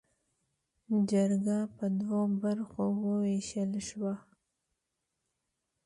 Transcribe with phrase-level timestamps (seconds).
[1.09, 4.13] جرګه پر دوو برخو ووېشل شوه.